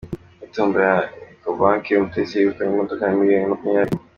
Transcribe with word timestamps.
Muri 0.39 0.53
tombola 0.55 0.83
ya 0.93 0.99
ekobanke 1.33 1.89
Umutesi 1.93 2.33
yegukanye 2.35 2.71
imodoka 2.73 3.01
ya 3.07 3.17
miliyoni 3.19 3.51
makumyabiri 3.51 3.93